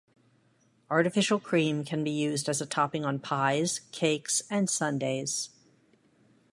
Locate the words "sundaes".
4.67-5.49